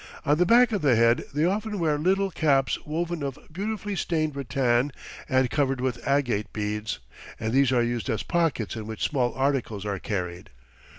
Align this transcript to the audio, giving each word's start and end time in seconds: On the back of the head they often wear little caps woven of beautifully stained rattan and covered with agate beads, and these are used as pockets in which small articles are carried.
On 0.25 0.35
the 0.35 0.47
back 0.47 0.71
of 0.71 0.81
the 0.81 0.95
head 0.95 1.25
they 1.31 1.45
often 1.45 1.77
wear 1.77 1.99
little 1.99 2.31
caps 2.31 2.83
woven 2.87 3.21
of 3.21 3.37
beautifully 3.51 3.95
stained 3.95 4.35
rattan 4.35 4.91
and 5.29 5.47
covered 5.51 5.79
with 5.79 6.01
agate 6.07 6.51
beads, 6.51 6.97
and 7.39 7.53
these 7.53 7.71
are 7.71 7.83
used 7.83 8.09
as 8.09 8.23
pockets 8.23 8.75
in 8.75 8.87
which 8.87 9.03
small 9.03 9.31
articles 9.35 9.85
are 9.85 9.99
carried. 9.99 10.49